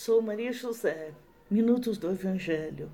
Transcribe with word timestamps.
Sou 0.00 0.22
Maria 0.22 0.52
José, 0.52 1.10
Minutos 1.50 1.98
do 1.98 2.08
Evangelho. 2.08 2.88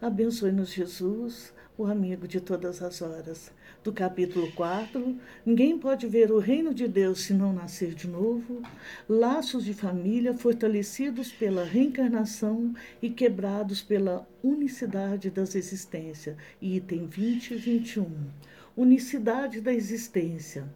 Abençoe-nos, 0.00 0.72
Jesus, 0.72 1.52
o 1.76 1.84
amigo 1.84 2.26
de 2.26 2.40
todas 2.40 2.80
as 2.80 3.02
horas. 3.02 3.52
Do 3.84 3.92
capítulo 3.92 4.50
4, 4.52 5.18
ninguém 5.44 5.78
pode 5.78 6.06
ver 6.06 6.32
o 6.32 6.38
reino 6.38 6.72
de 6.72 6.88
Deus 6.88 7.24
se 7.24 7.34
não 7.34 7.52
nascer 7.52 7.92
de 7.92 8.08
novo. 8.08 8.62
Laços 9.06 9.66
de 9.66 9.74
família 9.74 10.32
fortalecidos 10.32 11.30
pela 11.30 11.62
reencarnação 11.62 12.74
e 13.02 13.10
quebrados 13.10 13.82
pela 13.82 14.26
unicidade 14.42 15.28
das 15.28 15.54
existências. 15.54 16.38
Item 16.62 17.06
20 17.06 17.50
e 17.50 17.56
21. 17.58 18.30
Unicidade 18.74 19.60
da 19.60 19.74
existência. 19.74 20.66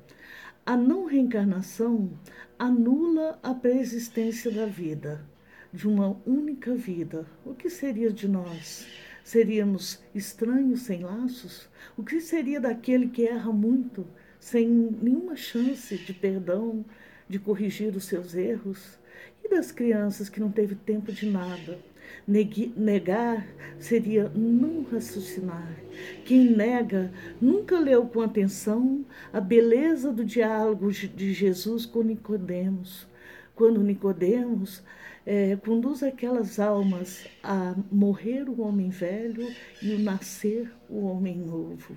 A 0.67 0.77
não 0.77 1.07
reencarnação 1.07 2.11
anula 2.59 3.39
a 3.43 3.55
preexistência 3.55 4.51
da 4.51 4.67
vida 4.67 5.30
de 5.73 5.87
uma 5.87 6.17
única 6.27 6.75
vida, 6.75 7.27
o 7.45 7.55
que 7.55 7.71
seria 7.71 8.13
de 8.13 8.27
nós? 8.27 8.87
Seríamos 9.23 10.03
estranhos 10.15 10.83
sem 10.83 11.03
laços? 11.03 11.69
O 11.97 12.03
que 12.03 12.21
seria 12.21 12.61
daquele 12.61 13.09
que 13.09 13.27
erra 13.27 13.53
muito, 13.53 14.07
sem 14.41 14.67
nenhuma 14.69 15.37
chance 15.37 15.97
de 15.97 16.13
perdão, 16.13 16.85
de 17.29 17.39
corrigir 17.39 17.95
os 17.95 18.05
seus 18.05 18.35
erros? 18.35 18.99
E 19.45 19.49
das 19.49 19.71
crianças 19.71 20.29
que 20.29 20.41
não 20.41 20.51
teve 20.51 20.75
tempo 20.75 21.13
de 21.13 21.27
nada? 21.31 21.79
Negar 22.27 23.47
seria 23.79 24.29
não 24.35 24.83
raciocinar. 24.83 25.77
Quem 26.25 26.51
nega 26.51 27.13
nunca 27.41 27.79
leu 27.79 28.07
com 28.07 28.21
atenção 28.21 29.05
a 29.33 29.41
beleza 29.41 30.13
do 30.13 30.25
diálogo 30.25 30.91
de 30.91 31.33
Jesus 31.33 31.87
com 31.87 32.03
Nicodemos. 32.03 33.07
Quando 33.55 33.83
Nicodemos 33.83 34.83
é, 35.27 35.57
conduz 35.57 36.03
aquelas 36.03 36.59
almas 36.59 37.27
a 37.43 37.75
morrer 37.91 38.49
o 38.49 38.63
homem 38.63 38.91
velho 38.91 39.47
e 39.83 39.95
o 39.95 39.99
nascer 39.99 40.73
o 40.89 41.05
homem 41.05 41.37
novo. 41.37 41.97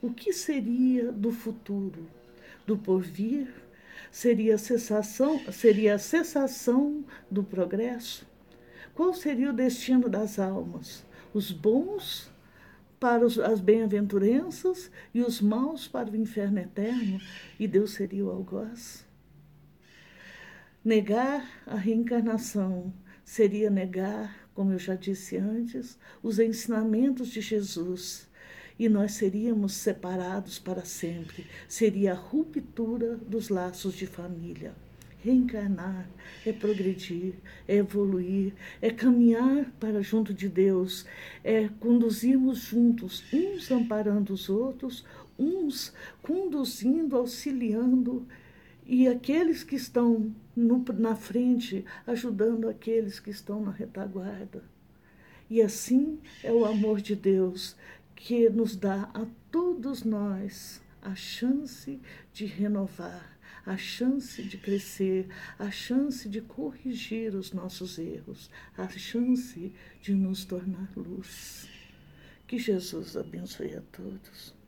O 0.00 0.12
que 0.12 0.32
seria 0.32 1.12
do 1.12 1.30
futuro, 1.30 2.06
do 2.66 2.76
porvir? 2.76 3.48
Seria 4.10 4.54
a 4.54 4.58
cessação, 4.58 5.38
seria 5.52 5.94
a 5.94 5.98
cessação 5.98 7.04
do 7.30 7.44
progresso? 7.44 8.26
Qual 8.94 9.14
seria 9.14 9.50
o 9.50 9.52
destino 9.52 10.08
das 10.08 10.38
almas? 10.38 11.04
Os 11.32 11.52
bons 11.52 12.30
para 12.98 13.24
as 13.24 13.60
bem-aventuranças 13.60 14.90
e 15.14 15.22
os 15.22 15.40
maus 15.40 15.86
para 15.86 16.10
o 16.10 16.16
inferno 16.16 16.58
eterno? 16.58 17.20
E 17.58 17.68
Deus 17.68 17.92
seria 17.92 18.24
o 18.24 18.30
algoz? 18.30 19.09
Negar 20.82 21.46
a 21.66 21.76
reencarnação 21.76 22.90
seria 23.22 23.68
negar, 23.68 24.48
como 24.54 24.72
eu 24.72 24.78
já 24.78 24.94
disse 24.94 25.36
antes, 25.36 25.98
os 26.22 26.38
ensinamentos 26.38 27.28
de 27.28 27.42
Jesus. 27.42 28.26
E 28.78 28.88
nós 28.88 29.12
seríamos 29.12 29.74
separados 29.74 30.58
para 30.58 30.82
sempre. 30.86 31.46
Seria 31.68 32.12
a 32.12 32.16
ruptura 32.16 33.14
dos 33.16 33.50
laços 33.50 33.92
de 33.92 34.06
família. 34.06 34.74
Reencarnar 35.18 36.08
é 36.46 36.52
progredir, 36.52 37.34
é 37.68 37.76
evoluir, 37.76 38.54
é 38.80 38.88
caminhar 38.88 39.70
para 39.78 40.00
junto 40.00 40.32
de 40.32 40.48
Deus, 40.48 41.04
é 41.44 41.68
conduzirmos 41.78 42.56
juntos, 42.58 43.22
uns 43.30 43.70
amparando 43.70 44.32
os 44.32 44.48
outros, 44.48 45.04
uns 45.38 45.92
conduzindo, 46.22 47.18
auxiliando 47.18 48.26
e 48.90 49.06
aqueles 49.06 49.62
que 49.62 49.76
estão 49.76 50.34
no, 50.54 50.84
na 50.98 51.14
frente 51.14 51.84
ajudando 52.04 52.68
aqueles 52.68 53.20
que 53.20 53.30
estão 53.30 53.64
na 53.64 53.70
retaguarda. 53.70 54.64
E 55.48 55.62
assim 55.62 56.18
é 56.42 56.52
o 56.52 56.64
amor 56.64 57.00
de 57.00 57.14
Deus 57.14 57.76
que 58.16 58.50
nos 58.50 58.74
dá 58.74 59.08
a 59.14 59.26
todos 59.48 60.02
nós 60.02 60.82
a 61.00 61.14
chance 61.14 62.00
de 62.32 62.46
renovar, 62.46 63.38
a 63.64 63.76
chance 63.76 64.42
de 64.42 64.58
crescer, 64.58 65.28
a 65.56 65.70
chance 65.70 66.28
de 66.28 66.40
corrigir 66.40 67.36
os 67.36 67.52
nossos 67.52 67.96
erros, 67.96 68.50
a 68.76 68.88
chance 68.88 69.72
de 70.02 70.14
nos 70.14 70.44
tornar 70.44 70.90
luz. 70.96 71.68
Que 72.44 72.58
Jesus 72.58 73.16
abençoe 73.16 73.76
a 73.76 73.82
todos. 73.92 74.59